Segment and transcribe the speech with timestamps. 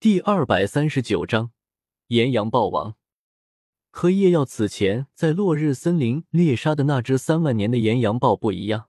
[0.00, 1.50] 第二百三十九章
[2.06, 2.96] 炎阳豹王。
[3.90, 8.88] 和叶耀此前在落日森林猎杀的那只三万年的炎阳豹不一样，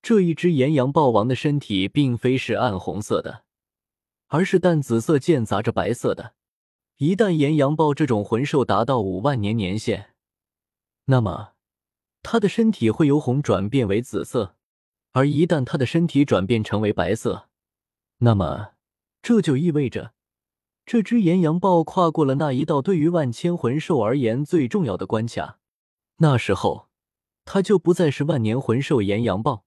[0.00, 3.44] 这一只炎阳豹王的身体并非是暗红色的，
[4.28, 6.32] 而是淡紫色间杂着白色的。
[6.96, 10.14] 一旦炎阳豹这种魂兽达到五万年年限，
[11.04, 11.52] 那么
[12.22, 14.54] 它的身体会由红转变为紫色；
[15.12, 17.50] 而一旦它的身体转变成为白色，
[18.20, 18.70] 那么
[19.20, 20.14] 这就意味着。
[20.86, 25.58] 这只岩羊豹跨过了那一道对于万千魂兽而言最重要的关卡，
[26.18, 26.86] 那时候，
[27.44, 29.64] 它就不再是万年魂兽岩羊豹，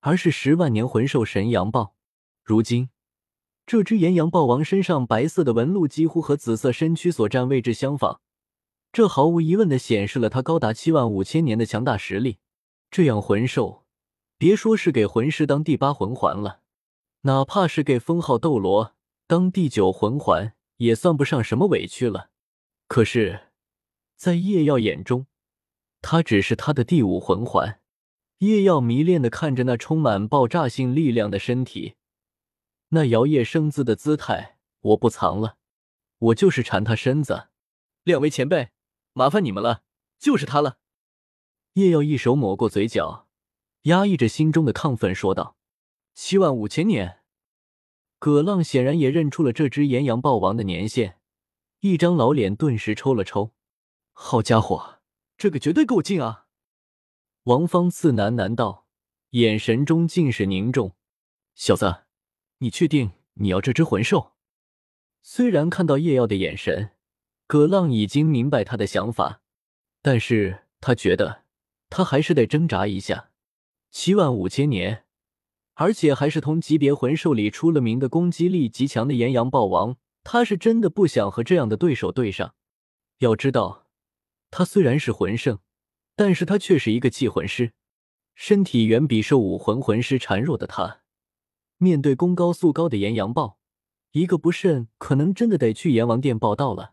[0.00, 1.94] 而是十万年魂兽神羊豹。
[2.42, 2.90] 如今，
[3.64, 8.20] 这只岩羊豹王身上白色的纹路几乎和紫色身躯所占位置相仿，
[8.92, 12.38] 这毫无疑问的显示了它高达七万五千年的强大实力。
[12.90, 13.84] 这样魂兽，
[14.36, 16.62] 别说是给魂师当第八魂环了，
[17.20, 18.96] 哪怕是给封号斗罗。
[19.32, 22.28] 当第九魂环也算不上什么委屈了，
[22.86, 23.48] 可是，
[24.14, 25.26] 在叶耀眼中，
[26.02, 27.80] 他只是他的第五魂环。
[28.40, 31.94] 叶耀迷恋的看着那充满爆炸性力量的身体，
[32.88, 35.56] 那摇曳生姿的姿态，我不藏了，
[36.18, 37.48] 我就是馋他身子。
[38.02, 38.68] 两位前辈，
[39.14, 39.82] 麻烦你们了，
[40.18, 40.76] 就是他了。
[41.72, 43.26] 叶耀一手抹过嘴角，
[43.84, 45.56] 压抑着心中的亢奋说道
[46.12, 47.20] ：“七万五千年。”
[48.22, 51.16] 葛浪显然也认出了这只炎阳豹王的年限，
[51.80, 53.50] 一张老脸顿时抽了抽。
[54.12, 55.00] 好家伙，
[55.36, 56.46] 这个绝对够劲啊！
[57.42, 58.86] 王方次喃喃道，
[59.30, 60.94] 眼神中尽是凝重。
[61.56, 62.04] 小子，
[62.58, 64.34] 你确定你要这只魂兽？
[65.22, 66.92] 虽然看到叶耀的眼神，
[67.48, 69.40] 葛浪已经明白他的想法，
[70.00, 71.42] 但是他觉得
[71.90, 73.30] 他还是得挣扎一下。
[73.90, 75.06] 七万五千年。
[75.82, 82.54] 而且还是同级别魂兽里出了名的攻击力极强的炎阳豹王，他是真的不想和这样的对手对上。
[83.18, 83.88] 要知道，
[84.48, 85.58] 他虽然是魂圣，
[86.14, 87.72] 但是他却是一个气魂师，
[88.36, 91.00] 身体远比兽武魂魂师孱弱的他，
[91.78, 93.58] 面对攻高速高的炎阳豹，
[94.12, 96.92] 一个不慎可能真的得去阎王殿报道了。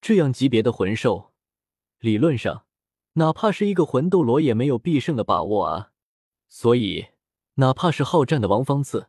[0.00, 1.32] 这样级别的魂兽，
[1.98, 2.64] 理论上，
[3.14, 5.90] 哪怕是一个魂斗罗也没有必胜的把握啊。
[6.48, 7.06] 所以。
[7.60, 9.08] 哪怕是好战的王方次，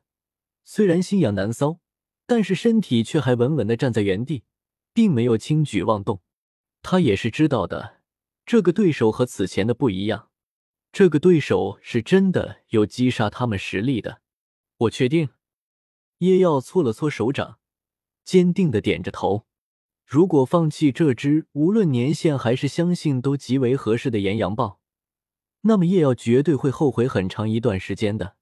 [0.66, 1.79] 虽然心痒难搔，
[2.25, 4.44] 但是身体却还稳稳的站在原地，
[4.94, 6.22] 并没有轻举妄动。
[6.81, 8.01] 他也是知道的，
[8.45, 10.29] 这个对手和此前的不一样，
[10.91, 14.22] 这个对手是真的有击杀他们实力的。
[14.79, 15.29] 我确定。
[16.18, 17.57] 叶耀搓了搓手掌，
[18.25, 19.47] 坚定的点着头。
[20.06, 24.81] 如果放弃这只无论年限还是相信都极为合适的炎阳豹，
[25.62, 28.35] 那么叶耀绝对会后悔很长一段时间的。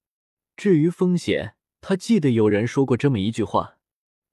[0.59, 3.78] 至于风险，他记得有人说过这么一句话：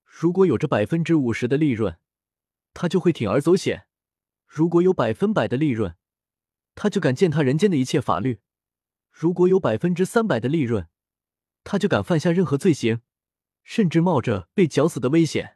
[0.03, 1.99] 如果有着百分之五十的利润，
[2.73, 3.87] 他就会铤而走险；
[4.45, 5.95] 如果有百分百的利润，
[6.75, 8.41] 他就敢践踏人间的一切法律；
[9.09, 10.89] 如果有百分之三百的利润，
[11.63, 12.99] 他就敢犯下任何罪行，
[13.63, 15.55] 甚至冒着被绞死的危险。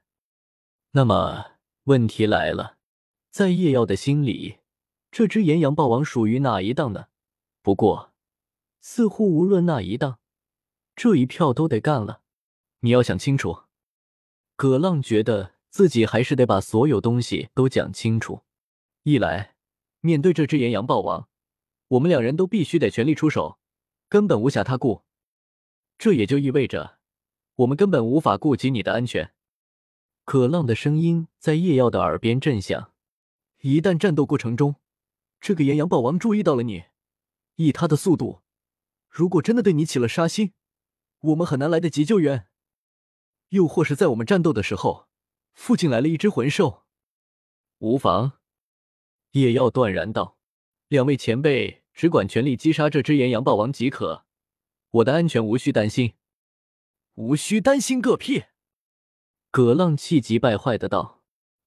[0.91, 2.77] 那么问题来了，
[3.29, 4.59] 在叶耀的心里，
[5.11, 7.07] 这只岩羊豹王属于哪一档呢？
[7.61, 8.13] 不过，
[8.79, 10.19] 似乎无论哪一档。
[11.03, 12.21] 这一票都得干了，
[12.81, 13.63] 你要想清楚。
[14.55, 18.43] 葛浪觉得自己还是得把所有东西都讲清楚。
[19.01, 19.55] 一来，
[20.01, 21.27] 面对这只岩羊豹王，
[21.87, 23.57] 我们两人都必须得全力出手，
[24.09, 25.01] 根本无暇他顾。
[25.97, 26.99] 这也就意味着，
[27.55, 29.33] 我们根本无法顾及你的安全。
[30.23, 32.93] 葛浪的声音在叶耀的耳边震响。
[33.61, 34.75] 一旦战斗过程中，
[35.39, 36.83] 这个岩羊豹王注意到了你，
[37.55, 38.41] 以他的速度，
[39.09, 40.53] 如果真的对你起了杀心，
[41.21, 42.47] 我们很难来得及救援，
[43.49, 45.07] 又或是在我们战斗的时候，
[45.53, 46.83] 附近来了一只魂兽，
[47.77, 48.33] 无妨。
[49.31, 50.37] 叶耀断然道
[50.89, 54.25] ：“两位前辈只管全力击杀这只炎阳豹王即可，
[54.89, 56.15] 我的安全无需担心。”
[57.15, 58.45] 无需担心个屁！
[59.51, 61.21] 葛浪气急败坏的道。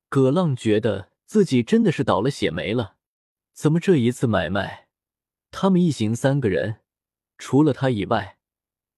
[0.08, 2.96] 葛浪觉得自己真的是倒了血霉了，
[3.52, 4.88] 怎么这一次买卖，
[5.50, 6.80] 他们一行三个人，
[7.38, 8.38] 除了他以外。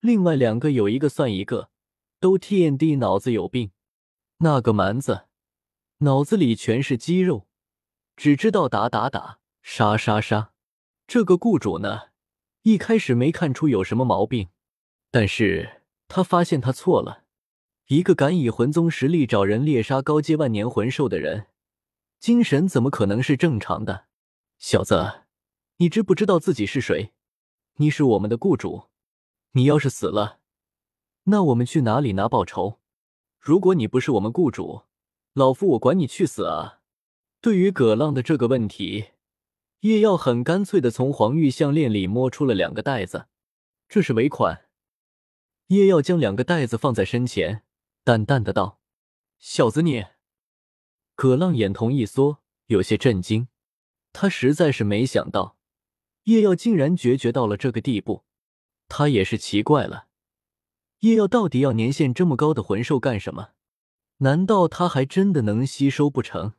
[0.00, 1.70] 另外两个有一个算一个，
[2.20, 3.72] 都 TND 脑子有病。
[4.38, 5.26] 那个蛮子
[5.98, 7.46] 脑子里全是肌肉，
[8.16, 10.52] 只知道打打打，杀杀杀。
[11.06, 12.08] 这个雇主呢，
[12.62, 14.48] 一开始没看出有什么毛病，
[15.10, 17.24] 但是他发现他错了。
[17.86, 21.46] 一个敢以魂宗实力找人猎杀高阶万年魂兽的人，
[22.18, 24.06] 精神怎么可能是正常的？
[24.58, 25.22] 小子，
[25.76, 27.12] 你知不知道自己是谁？
[27.76, 28.88] 你是我们的雇主。
[29.56, 30.40] 你要是死了，
[31.24, 32.76] 那我们去哪里拿报酬？
[33.40, 34.82] 如果你不是我们雇主，
[35.32, 36.82] 老夫我管你去死啊！
[37.40, 39.12] 对于葛浪的这个问题，
[39.80, 43.28] 叶耀很干脆的从黄玉项链里摸出了两个袋子，
[43.88, 44.66] 这是尾款。
[45.68, 47.62] 叶耀将两个袋子放在身前，
[48.04, 48.78] 淡淡的道
[49.40, 50.04] ：“小子你。”
[51.16, 53.48] 葛浪眼瞳一缩，有些震惊，
[54.12, 55.56] 他实在是没想到
[56.24, 58.25] 叶耀竟然决绝到了这个地步。
[58.88, 60.06] 他也是奇怪了，
[61.00, 63.50] 叶耀到底要年限这么高的魂兽干什么？
[64.18, 66.54] 难道他还真的能吸收不成？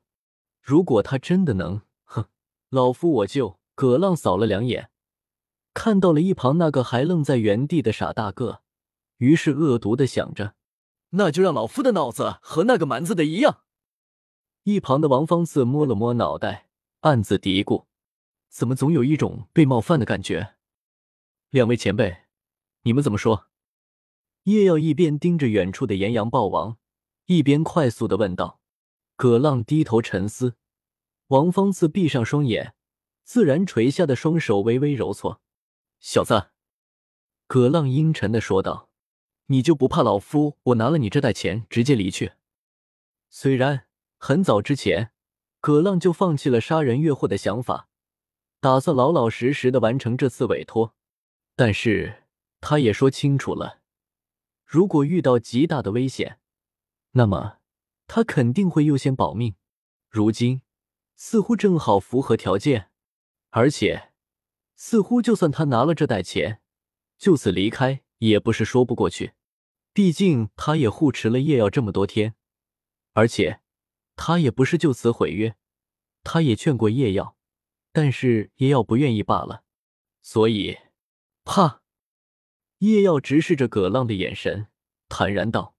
[0.62, 2.26] 如果他真的能，哼，
[2.70, 3.60] 老夫我就……
[3.78, 4.90] 葛浪扫了两眼，
[5.76, 8.64] 看到了一旁那个还愣在原地的傻大个，
[9.18, 10.56] 于是恶毒的想着：
[11.12, 13.60] 那就让老夫的脑子和那个蛮子的一样。
[14.64, 16.70] 一旁的王方次摸了摸脑袋，
[17.02, 17.86] 暗自嘀咕：
[18.50, 20.56] 怎么总有一种被冒犯的感觉？
[21.50, 22.24] 两位前辈，
[22.82, 23.48] 你们怎么说？
[24.44, 26.78] 叶耀一边盯着远处的炎阳豹王，
[27.28, 28.60] 一边快速的问道。
[29.16, 30.58] 葛浪低头沉思，
[31.28, 32.76] 王方次闭上双眼，
[33.24, 35.42] 自然垂下的双手微微揉搓。
[36.02, 36.50] 小子，
[37.48, 38.90] 葛浪阴沉的说道
[39.48, 42.34] ：“你就不怕老夫我拿了你这袋钱直接离去？”
[43.32, 45.12] 虽然很早之前，
[45.62, 47.88] 葛浪就放弃了杀人越货的想法，
[48.60, 50.94] 打算老老实实的完成这次委托，
[51.58, 52.24] 但是
[52.62, 53.82] 他也说清楚了，
[54.64, 56.40] 如果遇到极大的危险，
[57.12, 57.58] 那么。
[58.10, 59.56] 他肯定会优先保命，
[60.08, 60.62] 如今
[61.18, 62.90] 似乎正好符合条件，
[63.50, 64.14] 而且
[64.78, 66.62] 似乎就算他拿了这袋钱，
[67.18, 69.34] 就此离开也不是说不过去。
[69.92, 72.36] 毕竟他也护持了叶耀这么多天，
[73.12, 73.60] 而且
[74.16, 75.58] 他也不是就此毁约，
[76.24, 77.36] 他也劝过叶耀，
[77.92, 79.66] 但是叶耀不愿意罢了。
[80.22, 80.78] 所以，
[81.48, 81.82] 怕
[82.80, 84.68] 叶耀直视着葛浪的眼神，
[85.08, 85.78] 坦然道：“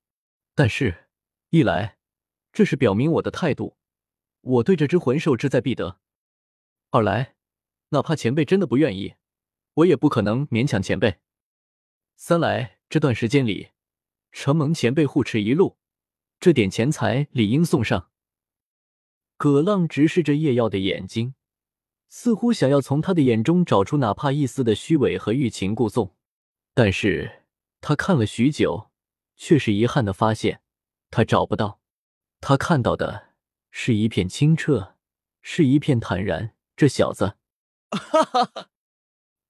[0.57, 1.11] 但是，
[1.51, 1.99] 一来。”
[2.55, 3.77] 这是表明我的态度，
[4.41, 6.01] 我对这只魂兽志在必得。
[6.91, 7.37] 二来，
[7.91, 9.17] 哪怕前辈真的不愿意，
[9.75, 11.21] 我也不可能勉强前辈。
[12.17, 13.73] 三来，这段时间里，
[14.33, 15.77] 承蒙前辈护持一路，
[16.41, 18.11] 这点钱财理应送上。
[19.37, 21.35] 葛浪直视着叶耀的眼睛，
[22.09, 26.15] 似乎想要从他的眼中找出哪怕一丝的虚伪和欲擒故纵，
[26.75, 27.45] 但是
[27.81, 28.91] 他看了许久，
[29.37, 30.63] 却是遗憾的发现，
[31.11, 31.81] 他找不到。
[32.41, 33.35] 他看到的
[33.71, 34.95] 是一片清澈，
[35.43, 36.55] 是一片坦然。
[36.77, 37.37] 这小子，
[37.91, 38.71] 哈哈哈！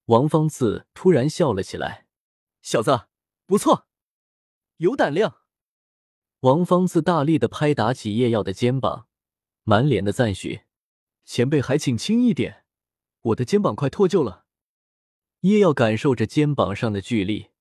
[0.05, 2.07] 王方次突然笑了起来。
[2.63, 3.01] 小子，
[3.45, 3.87] 不错，
[4.77, 5.41] 有胆量。
[6.39, 9.07] 王方次大力的拍打起叶耀的肩膀，
[9.63, 10.61] 满脸的赞许。
[11.29, 12.65] 前辈还请轻一点，
[13.21, 14.47] 我的肩膀快脱臼了。
[15.41, 17.51] 叶耀感受着肩膀上的巨力，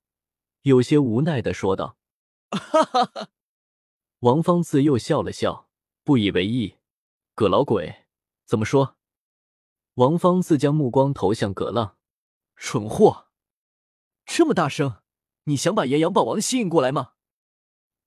[0.62, 1.98] 有些无奈的说道
[2.50, 3.28] ：“哈哈哈。”
[4.20, 5.68] 王方自又笑了笑，
[6.02, 6.78] 不以为意。
[7.34, 8.06] 葛老鬼，
[8.46, 8.96] 怎么说？
[9.96, 11.98] 王方自将目光投向葛浪，
[12.56, 13.28] 蠢货，
[14.24, 15.02] 这么大声，
[15.44, 17.12] 你想把炎阳霸王吸引过来吗？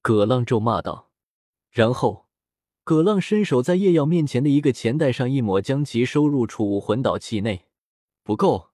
[0.01, 1.11] 葛浪咒骂道。
[1.69, 2.30] 然后，
[2.83, 7.67] 葛浪伸手在叶耀面前的一个钱袋上一抹，将其收入储物魂导器内。
[8.23, 8.69] 不够。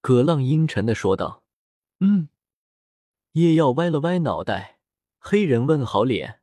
[0.00, 1.42] 葛浪阴沉的说道。
[2.00, 2.28] 嗯。
[3.32, 4.78] 叶耀歪了歪脑袋。
[5.18, 6.40] 黑人问好脸，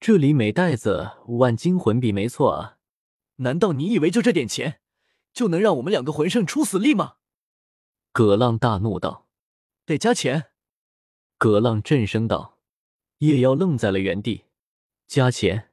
[0.00, 2.78] 这里每袋子五万金魂币没错啊？
[3.36, 4.80] 难道你以为就这点钱
[5.34, 7.16] 就能让我们两个魂圣出死力吗？
[8.12, 9.26] 葛浪大怒道
[9.84, 10.52] ：“得加钱！”
[11.36, 12.58] 葛浪震声道。
[13.18, 14.44] 叶耀愣在了原地，
[15.06, 15.71] 加钱？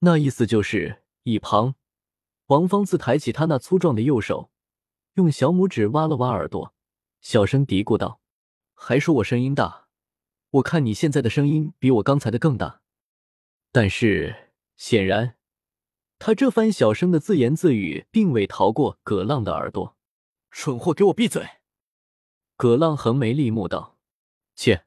[0.00, 1.02] 那意思就是……
[1.24, 1.74] 一旁，
[2.46, 4.50] 王方自抬起他那粗壮的右手，
[5.14, 6.74] 用小拇指挖了挖耳朵，
[7.20, 8.22] 小声嘀咕道
[8.72, 9.88] ：“还说我声音大。”
[10.52, 12.80] 我看你现在的声音比我刚才的更大，
[13.70, 15.36] 但是显然，
[16.18, 19.98] 他这番小声的自言自语并未逃过葛浪的耳朵。
[20.50, 21.46] 蠢货，给我闭嘴！
[22.56, 23.98] 葛浪横眉立目道
[24.56, 24.86] ：“切！”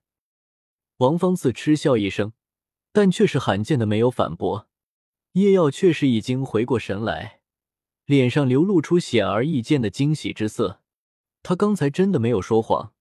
[0.98, 2.34] 王方自嗤笑一声，
[2.91, 4.68] 但却是罕见的没有反驳。
[5.34, 7.42] 叶耀却是已经回过神来，
[8.06, 10.82] 脸上流露出显而易见的惊喜之色。
[11.44, 12.94] 他刚才真的没有说谎。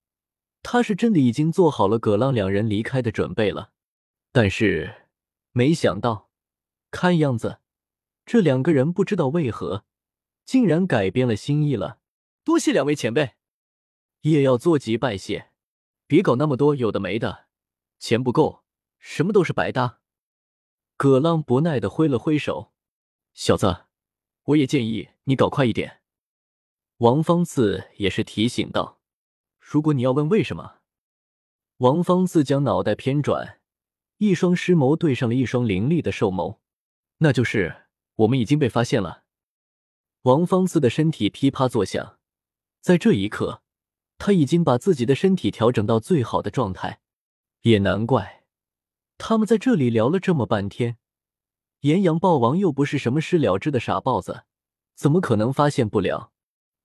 [0.63, 3.71] 他是真的已经做好了葛浪两人离开的准备了，
[4.31, 5.07] 但是
[5.53, 6.29] 没想到，
[6.91, 7.61] 看样子
[8.27, 9.85] 这两个人不知道为何
[10.45, 11.97] 竟然改变了心意了。
[12.43, 13.31] 多谢两位前辈，
[14.21, 15.49] 叶耀作揖拜谢，
[16.05, 17.47] 别搞那么多有的没的，
[17.97, 18.63] 钱不够，
[18.99, 20.00] 什么都是白搭。
[21.01, 22.73] 葛浪不耐的挥了挥手，
[23.33, 23.85] 小子，
[24.43, 26.01] 我也建议你搞快一点。
[26.97, 29.01] 王方次也是提醒道。
[29.59, 30.75] 如果你要问为什么，
[31.77, 33.61] 王方自将脑袋偏转，
[34.17, 36.59] 一双尸眸对上了一双凌厉的兽眸，
[37.17, 39.23] 那就是我们已经被发现了。
[40.21, 42.19] 王芳自的身体噼啪作响，
[42.79, 43.63] 在这一刻，
[44.19, 47.01] 他已经把自己的身体调整到最好的状态。
[47.61, 48.40] 也难怪，
[49.23, 50.97] 他们在这里聊了这么半天，
[51.81, 54.45] 岩羊豹王又不是什么失了智的傻豹子，
[54.95, 56.31] 怎么可能发现不了？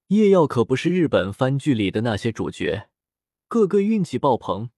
[0.08, 2.90] 叶耀可不是日本番剧里的那些主角，
[3.48, 4.68] 个个运气爆棚，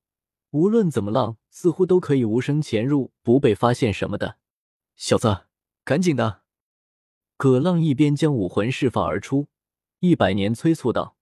[0.53, 4.37] 无论怎么浪，似乎都可以无声潜入，不被发现什么的。
[4.95, 5.47] 小子，
[5.83, 6.43] 赶紧的！
[7.37, 9.49] 葛浪一边将武魂释放而出，
[9.99, 11.17] 一百年催促道：“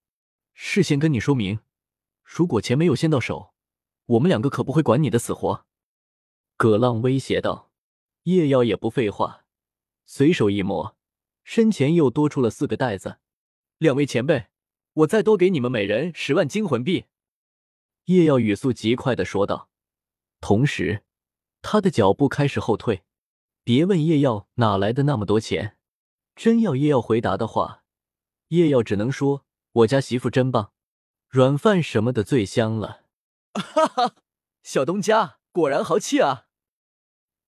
[0.52, 1.60] 事先跟你说明，
[2.22, 3.54] 如果钱没有先到手，
[4.04, 5.64] 我们两个可不会管你的死活。”
[6.56, 7.70] 葛浪威胁道。
[8.24, 9.44] 叶耀也不废话，
[10.04, 10.96] 随手一摸，
[11.44, 13.18] 身前又多出了四个袋子。
[13.78, 14.46] 两位前辈，
[14.94, 17.04] 我再多给你们每人十万金魂币。”
[18.06, 19.68] 叶耀语速极快的说道，
[20.40, 21.04] 同时
[21.62, 23.04] 他的脚步开始后退。
[23.62, 25.76] 别问叶耀哪来的那么多钱。
[26.36, 27.84] 真要叶耀回答的话，
[28.48, 30.72] 叶耀只能说：“我家媳妇真棒，
[31.28, 33.04] 软饭什么的最香了。
[33.54, 34.14] ”哈哈，
[34.62, 36.45] 小东家果然豪气啊！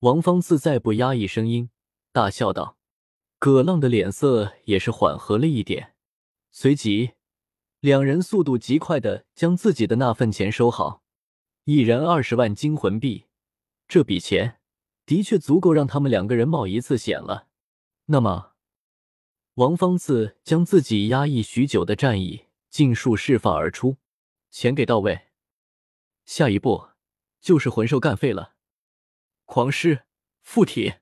[0.01, 1.71] 王芳自再不压抑声音，
[2.13, 2.77] 大笑道。
[3.41, 5.95] 葛浪的脸色也是缓和了一点，
[6.53, 7.15] 随即
[7.81, 11.03] 两人速度极快的将自己的那份钱收好，
[11.65, 13.25] 一人二十万金魂币，
[13.89, 14.61] 这笔钱
[15.05, 17.49] 的确足够让他们两个人冒一次险了。
[18.07, 18.53] 那么。
[19.55, 23.97] 王方次将自己压抑许久的战意尽数释放而出，
[24.51, 25.23] 钱给到位，
[26.25, 26.91] 下一步
[27.41, 28.58] 就是魂兽干废了。
[29.49, 30.05] 狂狮
[30.43, 30.97] 附体，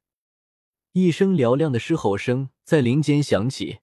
[0.92, 3.80] 一声嘹亮的狮吼声在林间响起，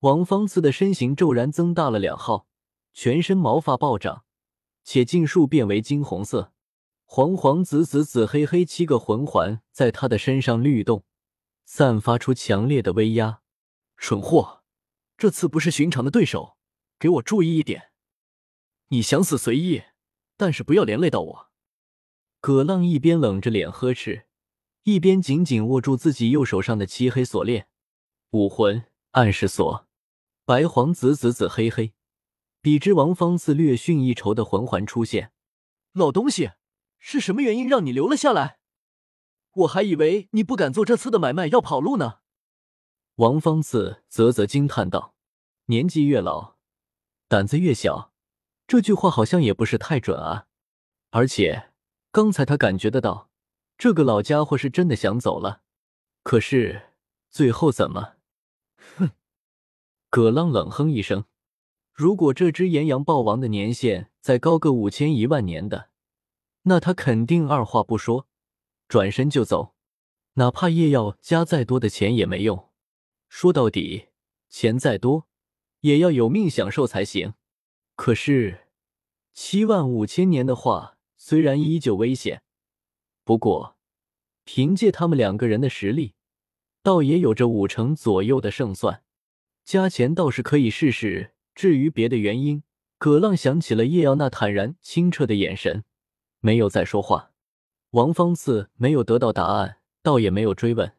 [0.00, 2.46] 王方次的身形骤然增大了两号，
[2.92, 4.26] 全身毛发暴涨，
[4.84, 6.52] 且尽数变为金红色，
[7.06, 11.06] 黄黄紫紫紫黑黑七个魂环在他的身上律动，
[11.64, 13.40] 散发出强烈的威压。
[13.96, 14.62] 蠢货，
[15.16, 16.58] 这次不是寻常的对手，
[16.98, 17.92] 给我注意一点！
[18.88, 19.84] 你想死随意，
[20.36, 21.53] 但是不要连累到我。
[22.46, 24.26] 葛浪一边冷着脸呵斥，
[24.82, 27.68] 一边紧紧握住自己右手上的漆黑锁链。
[28.32, 29.86] 武魂暗示锁，
[30.44, 31.94] 白黄紫紫紫黑黑，
[32.60, 35.32] 比之王方次略逊一筹的魂环出现。
[35.94, 36.50] 老东西，
[36.98, 38.58] 是什么原因让你留了下来？
[39.52, 42.18] 我还以为你不敢做这次的买卖，要跑路呢。
[43.14, 45.14] 王方次啧啧惊叹道
[45.72, 46.56] ：“年纪越老，
[47.26, 48.12] 胆子越小。”
[48.68, 50.48] 这句话好像也不是太准啊。
[51.08, 51.70] 而且
[52.14, 53.28] 刚才他感觉得到，
[53.76, 55.62] 这个老家伙是真的想走了。
[56.22, 56.90] 可是
[57.28, 58.12] 最后怎么？
[58.96, 59.10] 哼！
[60.10, 61.24] 葛浪冷哼一声
[61.92, 65.88] ：“如果这只岩羊豹王的年限再高个五千一万年的，
[66.62, 68.28] 那他肯定二话不说，
[68.86, 69.74] 转身就走，
[70.34, 72.70] 哪怕叶耀加再多的钱也没用。”
[73.28, 74.10] 说到底，
[74.48, 75.26] 钱再多，
[75.80, 77.34] 也要有命享受才行。
[77.96, 78.68] 可是，
[79.32, 80.93] 七万五千年的话，
[81.26, 82.42] 虽然依旧危险，
[83.24, 83.78] 不过
[84.44, 86.12] 凭借他们两个人的实力，
[86.82, 89.02] 倒也有着五成左右的胜算。
[89.64, 91.32] 加钱倒是可以试试。
[91.54, 92.62] 至于别的原因，
[92.98, 95.84] 葛浪想起了叶耀那坦然清澈的眼神，
[96.40, 97.30] 没有再说话。
[97.92, 100.92] 王方次没有得到答案，倒也没有追问。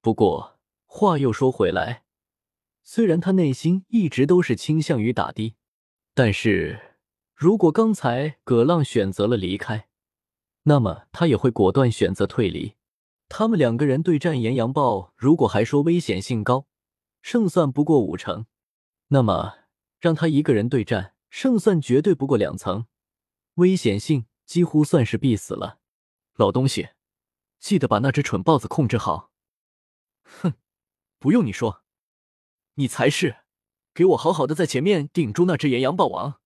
[0.00, 0.60] 不过。
[0.84, 2.04] 话又说回来，
[2.84, 5.56] 虽然他内心一直都是倾向于打的，
[6.14, 6.85] 但是
[7.36, 9.90] 如果刚才葛浪选择了离开，
[10.62, 12.76] 那么他也会果断选择退离。
[13.28, 16.66] 他们两个人对战岩羊豹，如果还说危险性高，
[17.20, 18.46] 胜算不过五成，
[19.08, 19.58] 那么
[20.00, 22.86] 让他一个人对战，胜算绝对不过两层，
[23.56, 25.80] 危险性几乎算是必死了。
[26.36, 26.88] 老东西，
[27.58, 29.30] 记得把那只蠢豹子控制好。
[30.22, 30.54] 哼。
[31.18, 31.82] 不用你说，
[32.76, 33.40] 你才是！
[33.92, 36.40] 给我好好的在前面顶住那只岩羊豹王。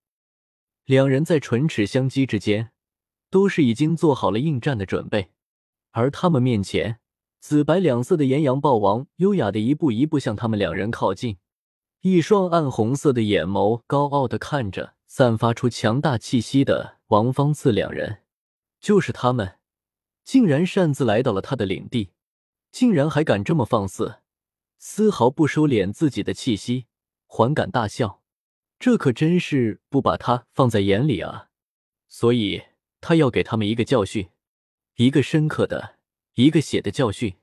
[0.90, 2.72] 两人在唇齿相击之间，
[3.30, 5.30] 都是已经做好了应战的准备。
[5.92, 6.98] 而他们面前，
[7.38, 11.38] 紫白两色的炎阳豹王优雅的一步一步向他们两人靠近，
[12.00, 18.22] 一双暗红色的眼眸高傲的看着散发出强大气息的王方次两人。
[18.80, 19.58] 就是他们，
[20.24, 22.10] 竟然擅自来到了他的领地，
[22.72, 24.16] 竟然还敢这么放肆！
[24.76, 26.86] 丝毫不收敛自己的气息，
[27.28, 28.19] 还敢大笑，
[28.80, 31.50] 这可真是不把他放在眼里啊！
[32.08, 32.62] 所以
[33.02, 34.30] 他要给他们一个教训，
[34.96, 35.98] 一个深刻的、
[36.36, 37.36] 一个血的教训。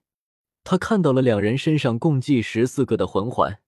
[0.64, 3.60] 他看到了两人身上共计十四个的魂环，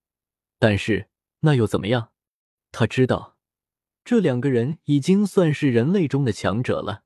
[0.58, 1.08] 但是
[1.42, 2.10] 那又怎么样？
[2.72, 3.36] 他知道
[4.04, 7.04] 这两个人已经算是人类中的强者了，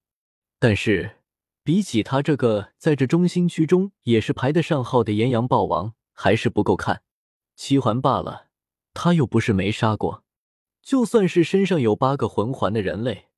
[0.59, 1.19] 但是
[1.63, 7.03] 比起他这个在这中心区中也是排得上号的炎阳豹王，还是不够看。
[7.55, 8.49] 七环罢了，
[8.95, 10.24] 他又不是没杀过。
[10.85, 13.29] 就算是身上有八个魂环的人类，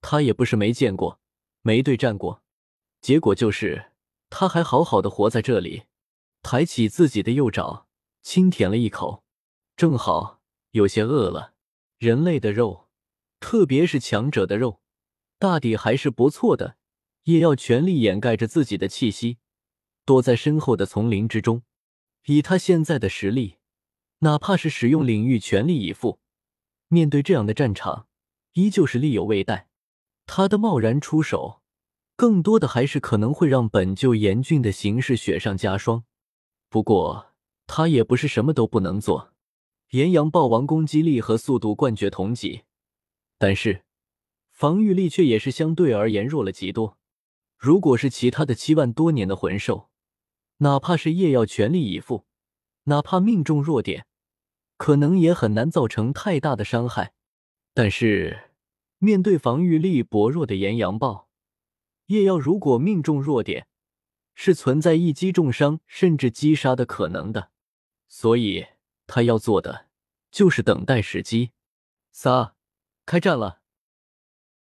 [0.00, 1.20] 他也不是没见过、
[1.60, 2.42] 没对战过。
[3.02, 3.92] 结果就是，
[4.30, 5.84] 他还好好的活在这里，
[6.42, 7.86] 抬起自己的右爪，
[8.22, 9.22] 轻舔了一口，
[9.76, 11.52] 正好有些饿了。
[11.98, 12.88] 人类的肉，
[13.38, 14.80] 特别是强者的肉，
[15.38, 16.76] 大抵还是不错的。
[17.24, 19.38] 也要全力掩盖着自己的气息，
[20.04, 21.62] 躲在身后的丛林之中。
[22.26, 23.56] 以他现在的实力，
[24.18, 26.20] 哪怕是使用领域全力以赴，
[26.94, 28.06] 面对这样的战场，
[28.52, 29.66] 依旧是力有未逮。
[30.26, 31.60] 他的贸然出手，
[32.14, 36.04] 更多的还是可能会让本就严峻的形势雪上加霜。
[36.68, 37.32] 不过，
[37.66, 39.32] 他也不是什么都不能做。
[39.90, 42.62] 炎阳豹王攻击力和速度冠绝同级，
[43.38, 43.82] 但是
[44.52, 46.96] 防御力却也是相对而言弱了极多。
[47.58, 49.88] 如果是其他的七万多年的魂兽，
[50.58, 52.24] 哪怕是夜耀全力以赴，
[52.84, 54.06] 哪怕命中弱点，
[54.76, 57.12] 可能也很难造成太大的伤害。
[57.72, 58.50] 但是
[58.98, 61.28] 面对防御力薄弱的岩阳豹，
[62.06, 63.66] 夜耀如果命中弱点，
[64.34, 67.50] 是存在一击重伤甚至击杀的可能的。
[68.06, 68.66] 所以
[69.06, 69.86] 他要做的
[70.30, 71.50] 就是等待时机。
[72.12, 72.54] 三，
[73.04, 73.63] 开战了。